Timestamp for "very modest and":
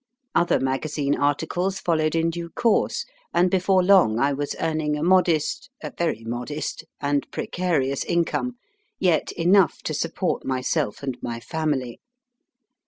5.95-7.31